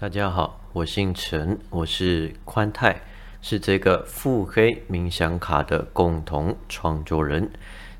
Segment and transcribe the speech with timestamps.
[0.00, 3.02] 大家好，我姓陈，我是宽泰，
[3.42, 7.50] 是这个腹黑冥想卡的共同创作人。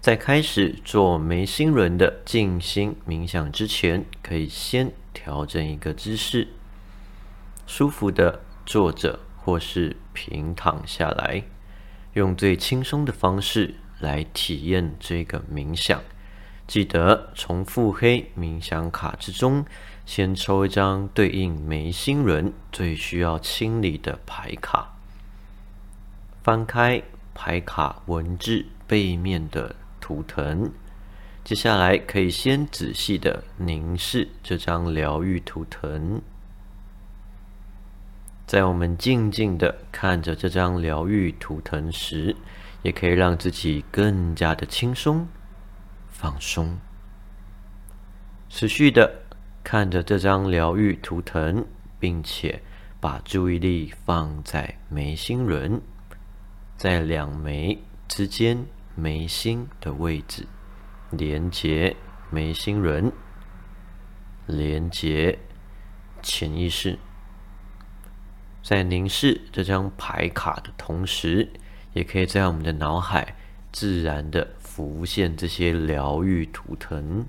[0.01, 6.49] 在开始做眉心轮的静心冥想之前，可以先调整一个姿势，
[7.67, 11.43] 舒服的坐着或是平躺下来，
[12.15, 16.01] 用最轻松的方式来体验这个冥想。
[16.71, 19.67] 记得从腹黑冥想卡之中。
[20.07, 24.97] 先抽一张对应眉心轮最需要清理的牌卡，
[26.45, 27.03] 翻开
[27.35, 30.71] 牌卡文字背面的图腾，
[31.43, 36.23] 接下来可以先仔细的凝视这张疗愈图腾。
[38.47, 42.37] 在我们静静的看着这张疗愈图腾时，
[42.83, 45.29] 也可以让自己更加的轻松、
[46.21, 46.79] 放松，
[48.51, 49.23] 持续的。
[49.65, 51.65] 看着这张疗愈图腾，
[51.99, 52.63] 并且
[53.01, 55.81] 把注意力放在眉心轮，
[56.77, 60.47] 在两眉之间眉心的位置，
[61.11, 61.97] 连接
[62.29, 63.11] 眉心轮，
[64.47, 65.39] 连接
[66.21, 66.99] 潜意识。
[68.63, 71.49] 在凝视这张牌卡的同时，
[71.95, 73.37] 也可以在我们的脑海
[73.73, 77.27] 自然的浮现这些疗愈图腾。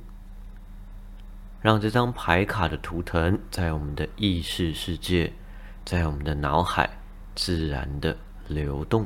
[1.62, 5.34] 让这张牌卡的图腾在我们的意识世界，
[5.86, 6.90] 在我们的脑海
[7.36, 9.06] 自然的流动，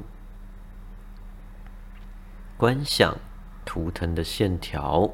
[2.56, 3.18] 观想
[3.66, 5.12] 图腾的线条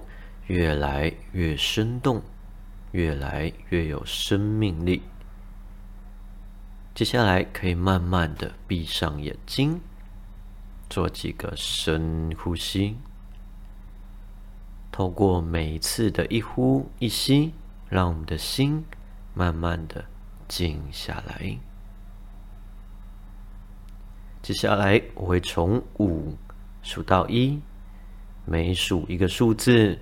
[0.47, 2.21] 越来越生动，
[2.91, 5.01] 越来越有生命力。
[6.93, 9.81] 接下来可以慢慢的闭上眼睛，
[10.89, 12.97] 做几个深呼吸。
[14.91, 17.53] 透过每一次的一呼一吸，
[17.87, 18.83] 让我们的心
[19.33, 20.03] 慢慢的
[20.47, 21.57] 静下来。
[24.41, 26.35] 接下来我会从五
[26.81, 27.61] 数到一，
[28.43, 29.97] 每数一个数字，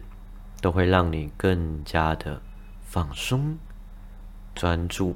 [0.61, 2.41] 都会让你更加的
[2.81, 3.57] 放松、
[4.55, 5.15] 专注。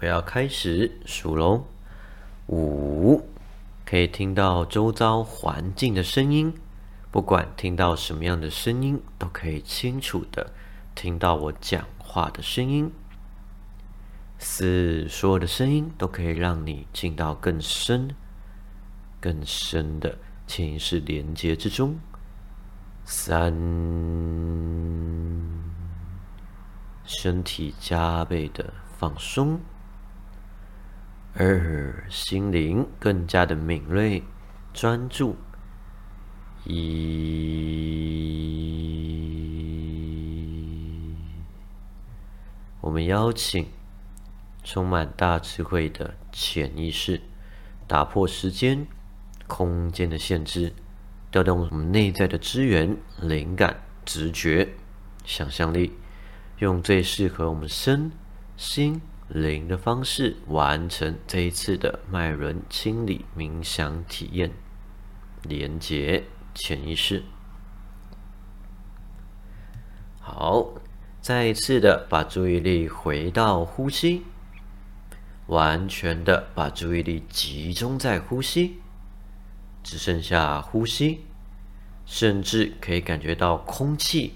[0.00, 1.64] 我要开始数喽，
[2.48, 3.22] 五，
[3.86, 6.52] 可以听到周遭环境的声音。
[7.18, 10.52] 不管听到什么样的声音，都可以清楚的
[10.94, 12.92] 听到我讲话的声音。
[14.38, 18.14] 四，所有的声音都可以让你进到更深、
[19.18, 21.98] 更深的潜意识连接之中。
[23.04, 23.52] 三，
[27.02, 29.58] 身体加倍的放松。
[31.34, 34.22] 二，心灵更加的敏锐、
[34.72, 35.36] 专注。
[36.68, 36.76] 一，
[42.82, 43.66] 我们邀请
[44.62, 47.22] 充满大智慧的潜意识，
[47.86, 48.86] 打破时间、
[49.46, 50.74] 空间的限制，
[51.30, 54.68] 调动我们内在的资源、灵感、直觉、
[55.24, 55.94] 想象力，
[56.58, 58.12] 用最适合我们身
[58.58, 64.52] 心灵的方式，完成这一次的脉轮清理冥想体验，
[65.42, 66.24] 连接。
[66.54, 67.22] 潜意识，
[70.20, 70.66] 好，
[71.20, 74.22] 再一次的把注意力回到呼吸，
[75.46, 78.80] 完全的把注意力集中在呼吸，
[79.82, 81.24] 只剩下呼吸，
[82.04, 84.34] 甚至可以感觉到空气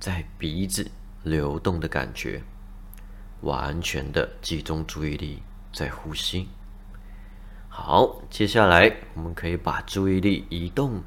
[0.00, 0.90] 在鼻子
[1.22, 2.42] 流动的感觉，
[3.42, 5.42] 完全的集中注意力
[5.72, 6.48] 在呼吸。
[7.68, 11.02] 好，接下来我们可以把注意力移动。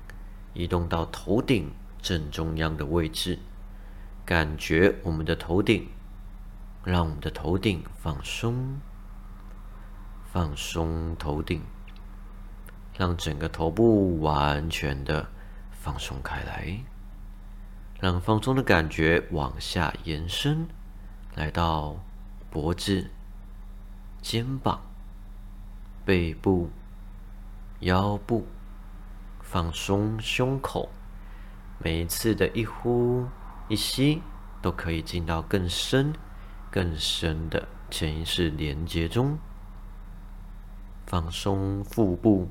[0.54, 3.40] 移动到头顶正中央的位置，
[4.26, 5.88] 感觉我们的头顶，
[6.84, 8.80] 让我们的头顶放松，
[10.32, 11.62] 放松头顶，
[12.98, 15.30] 让整个头部完全的
[15.72, 16.80] 放松开来，
[18.00, 20.68] 让放松的感觉往下延伸，
[21.36, 21.98] 来到
[22.50, 23.10] 脖子、
[24.22, 24.82] 肩膀、
[26.04, 26.70] 背部、
[27.80, 28.46] 腰部。
[29.52, 30.90] 放松胸口，
[31.78, 33.28] 每一次的一呼
[33.68, 34.22] 一吸
[34.62, 36.14] 都可以进到更深、
[36.72, 39.38] 更深的潜意识连接中。
[41.06, 42.48] 放松腹部、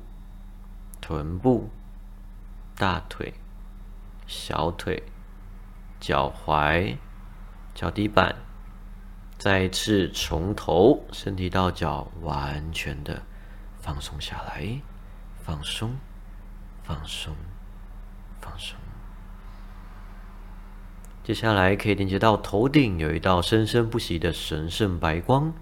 [1.01, 1.71] 臀部、
[2.77, 3.33] 大腿、
[4.27, 5.01] 小腿、
[5.99, 6.95] 脚踝、
[7.73, 8.35] 脚底板，
[9.39, 13.23] 再一次从头身体到脚完全的
[13.79, 14.79] 放松下来，
[15.43, 15.95] 放松。
[16.83, 17.35] 放松，
[18.39, 18.77] 放松。
[21.23, 25.53] 接下来可以连接到头顶，有一道生生不息的神圣白光，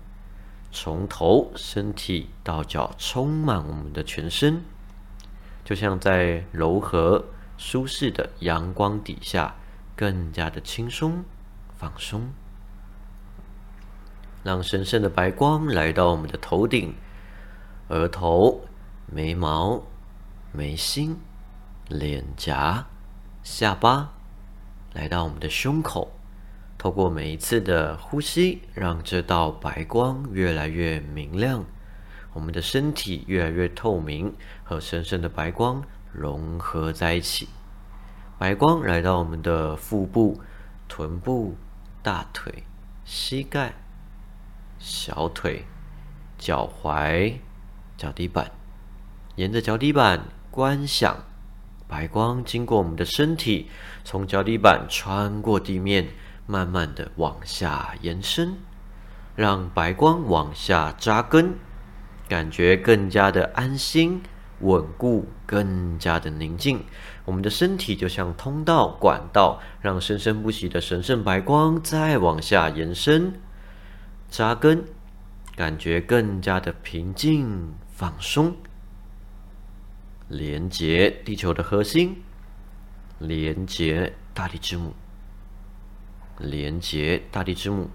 [0.72, 4.64] 从头身体到脚充满我们的全身，
[5.66, 7.26] 就像在柔和
[7.58, 9.56] 舒适的阳光底下，
[9.96, 11.26] 更加的轻松
[11.76, 12.32] 放松。
[14.42, 16.96] 让神圣的白光来到我们的头顶、
[17.90, 18.62] 额头、
[19.06, 19.84] 眉毛、
[20.52, 21.20] 眉心、
[21.88, 22.88] 脸颊、
[23.44, 24.14] 下巴。
[24.94, 26.12] 来到我们的胸口，
[26.78, 31.64] 透过每一次的呼吸，让这道白光越来越明亮，
[32.34, 37.48] 我们的身体越来越透明，和神圣的白光融合在一起。
[38.40, 40.42] 白光来到我们的腹部、
[40.88, 41.56] 臀部、
[42.02, 42.64] 大腿、
[43.06, 43.74] 膝盖、
[44.80, 45.66] 小腿、
[46.38, 47.36] 脚踝、
[47.96, 48.50] 脚底板，
[49.36, 51.18] 沿着脚底板观想。
[51.88, 53.68] 白光经过我们的身体，
[54.04, 56.10] 从脚底板穿过地面，
[56.46, 58.58] 慢慢的往下延伸，
[59.36, 61.56] 让白光往下扎根，
[62.28, 64.22] 感觉更加的安心、
[64.60, 66.84] 稳固，更加的宁静。
[67.26, 73.34] 我们的身体就像通道、管道，让生生不息的神圣白光再往下延伸、
[74.30, 74.84] 扎根，
[75.56, 78.56] 感觉更加的平静、放松。
[80.30, 82.16] 连接地球的核心，
[83.18, 84.94] 连接大地之母，
[86.38, 87.90] 连接大地之母，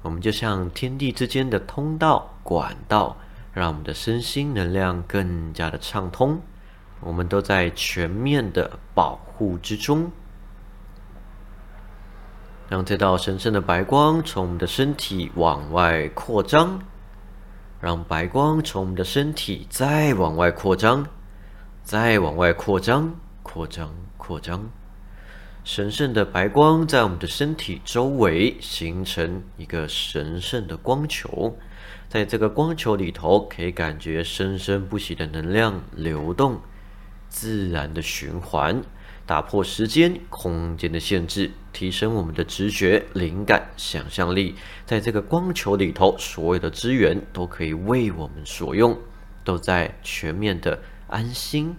[0.00, 3.18] 我们就像天地之间的通道管道，
[3.52, 6.40] 让我们的身心能量更加的畅通。
[7.00, 10.10] 我们都在全面的保护之中，
[12.68, 16.80] 让这道神圣的白光从我们的身体往外扩张，
[17.78, 21.06] 让白光从我们的身体再往外扩张。
[21.88, 24.70] 再往外扩张，扩张，扩张，
[25.64, 31.56] 神圣的白光在我们的身体周围形成一个神圣的光球，
[32.06, 36.60] 在这个光球里头，可以感觉生生不息的能量流动，
[37.30, 38.82] 自然的循环，
[39.24, 44.54] 打破时间、空间的限制，提升我们的直觉、灵感、想象力。
[44.84, 48.94] 在这个光球里头，所有的资源都可以为我们所用，
[49.42, 50.78] 都在全面的。
[51.08, 51.76] 安心、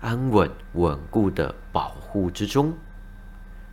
[0.00, 2.74] 安稳、稳固的保护之中。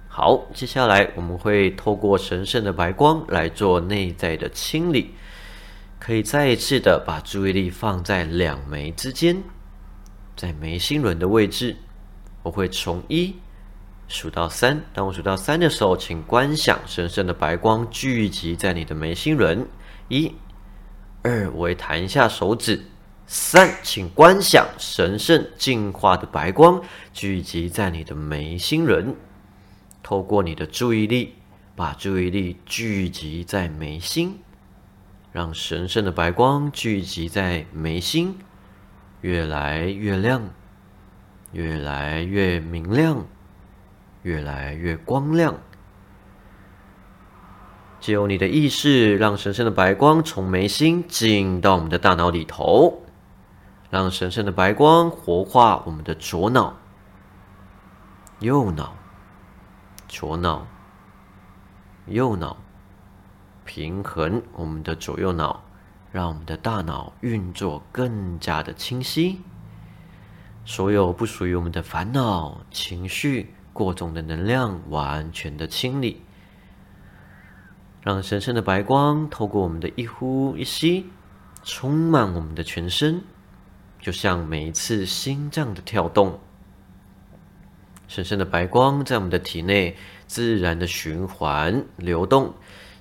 [0.07, 5.13] 好，接下来我们会透过神圣的白光来做内在的清理。
[5.99, 9.41] 可以再一次的把注意力放在两眉之间，
[10.35, 11.77] 在眉心轮的位置。
[12.43, 13.33] 我会从一
[14.09, 19.65] 数到三，当我数到三的时候，请观想神圣的白光聚集在你的眉心轮。
[20.09, 20.35] 一、
[21.23, 22.83] 二，我会弹一下手指。
[23.25, 26.81] 三，请观想神圣净化的白光
[27.13, 29.15] 聚集在你的眉心轮，
[30.03, 31.35] 透过你的注意力，
[31.75, 34.39] 把注意力聚集在眉心，
[35.31, 38.37] 让神圣的白光聚集在眉心，
[39.21, 40.49] 越来越亮，
[41.53, 43.25] 越来越明亮，
[44.21, 45.55] 越来越光亮。
[48.01, 53.02] 借由你的意识，让神圣的白光从眉心进到我们的大脑里头。
[53.93, 56.75] 让神圣的白光活化我们的左脑、
[58.39, 58.95] 右脑、
[60.07, 60.65] 左脑、
[62.07, 62.57] 右脑，
[63.63, 65.61] 平衡我们的左右脑，
[66.11, 69.41] 让我们的大脑运作更加的清晰。
[70.65, 76.23] 所有不属于我们的烦恼、情绪、过重的能量，完全的清理。
[78.01, 81.11] 让神圣的白光透过我们的一呼一吸，
[81.61, 83.21] 充满我们的全身。
[84.03, 86.41] 就像每一次心脏的跳动，
[88.09, 89.95] 神圣的白光在我们的体内
[90.27, 92.53] 自然的循环流动，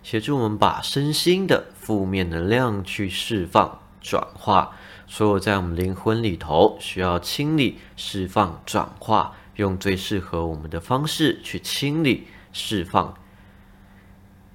[0.05, 4.77] 协助我们把身心的负面能量去释放、转化。
[5.09, 13.13] 所有在我们灵魂里头需要清理、释放、转化，用最适合我们的方式去清理、释放。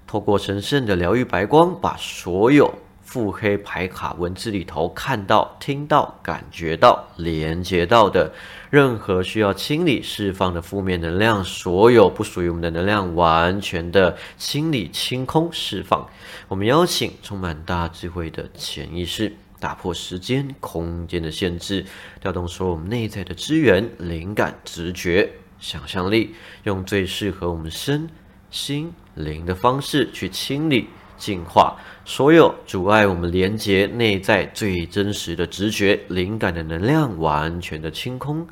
[0.08, 2.74] 透过神圣的疗愈白光，把所有。
[3.08, 8.34] 腹黑牌卡文字里头看到、听到、感觉到、连接到的
[8.70, 16.06] 任何需要清理、释放的负面能量，所有不属于我们的能量，完全的清理、清空、释放。
[16.50, 21.86] 我们邀请充满大智慧的潜意识，打破时间、空间的限制，
[22.20, 26.36] 调动所有我们内在的资源、灵感、直觉、想象力，
[26.66, 28.10] 用最适合我们身
[28.52, 30.90] 心灵的方式去清理。
[31.18, 38.48] 净化所有阻碍我们连接内在最真实的直觉、灵感的能量，完全的清空、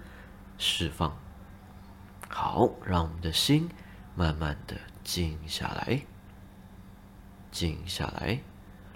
[0.57, 1.15] 释放。
[2.27, 3.69] 好，让我们的心
[4.15, 6.01] 慢慢的静下来，
[7.51, 8.39] 静下来，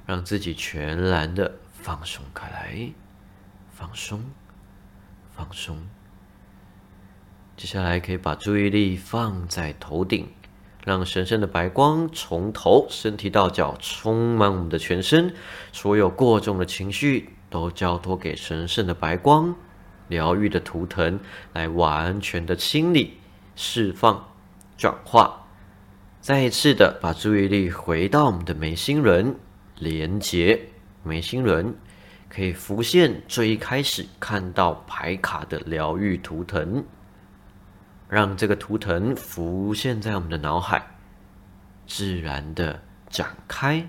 [0.05, 2.91] 让自己全然的放松开来，
[3.71, 4.21] 放松，
[5.31, 5.77] 放松。
[7.55, 10.27] 接下来可以把注意力放在头顶，
[10.85, 15.33] 让神圣的白光从头身体到脚充满我们的全身，
[15.71, 19.53] 所有过重的情绪都交托给神圣的白光，
[20.07, 21.19] 疗愈的图腾
[21.53, 23.17] 来完全的清理、
[23.55, 24.27] 释放、
[24.77, 25.45] 转化。
[26.21, 29.35] 再一次的把注意力回到我们的眉心轮，
[29.77, 30.59] 连接
[31.03, 31.73] 眉心轮，
[32.27, 36.83] 可以浮现最一开始看到牌卡的疗愈图腾。
[38.09, 40.83] 让这个图腾浮现在我们的脑海，
[41.85, 43.87] 自然的展开、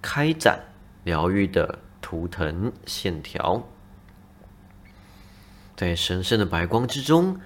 [0.00, 0.60] 开展
[1.02, 3.60] 疗愈的图腾线条，
[5.76, 7.36] 在神圣的白光之中，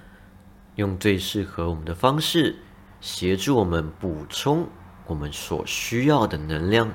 [0.74, 2.56] 用最适合我们的方式，
[3.00, 4.68] 协助我们补充
[5.06, 6.90] 我们所需要的能量，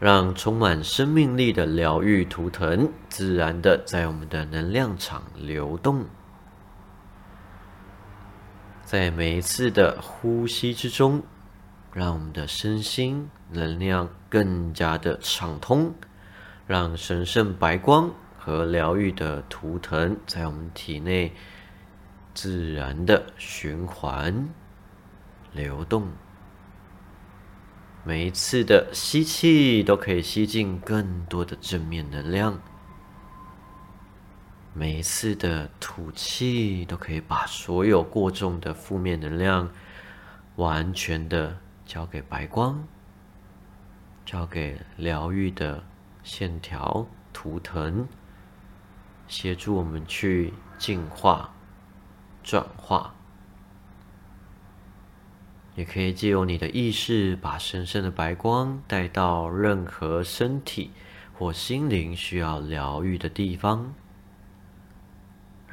[0.00, 6.06] 让充满生命力的疗愈图腾自然的在我们的能量场流动。
[8.94, 11.20] 在每一次的呼吸之中，
[11.92, 15.92] 让我们的身心能量更加的畅通，
[16.68, 21.32] 让神圣白光和疗愈的图腾在我们体内
[22.34, 24.48] 自然的循环
[25.50, 26.06] 流动。
[28.04, 32.62] 每一次的吸气都可以吸进更多的正面能量。
[34.76, 39.70] 每一次的吐气都可以把所有过重的负面能量
[40.56, 42.82] 完全的交给白光，
[44.26, 45.84] 交给疗愈的
[46.24, 48.08] 线条图腾，
[49.28, 51.54] 协助我们去净化、
[52.42, 53.14] 转化。
[55.76, 60.90] 也可以借由你的意识，把神圣的白光带到任何身体
[61.32, 63.94] 或心灵需要疗愈的地方。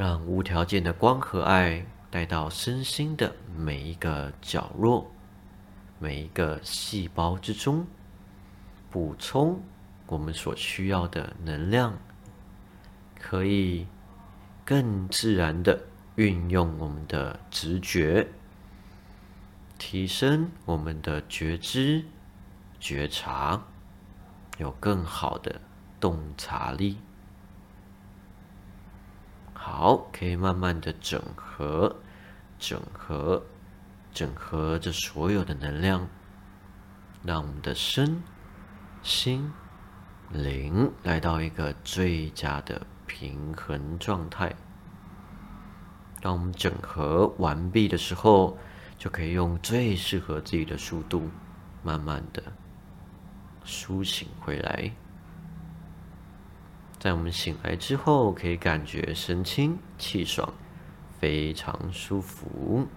[0.01, 5.11] 让无条件的光和爱带到身心的每一个角落、
[5.99, 7.85] 每一个细胞之中，
[8.89, 9.61] 补充
[10.07, 11.93] 我们所需要的能量，
[13.19, 13.85] 可以
[14.65, 15.79] 更自然的
[16.15, 18.27] 运用我们的直觉，
[19.77, 22.03] 提升我们的觉知、
[22.79, 23.61] 觉察，
[24.57, 25.61] 有更好的
[25.99, 26.97] 洞察力。
[29.63, 31.95] 好，可以慢慢的整合、
[32.57, 33.43] 整合、
[34.11, 36.07] 整合这所有的能量，
[37.23, 38.23] 让我们的身
[39.03, 39.53] 心
[40.31, 44.51] 灵来到一个最佳的平衡状态。
[46.21, 48.57] 当我们整合完毕的时候，
[48.97, 51.29] 就可以用最适合自己的速度，
[51.83, 52.41] 慢慢的
[53.63, 54.91] 苏醒回来。
[57.01, 60.53] 在我们醒来之后，可以感觉神清气爽，
[61.19, 62.87] 非常舒服。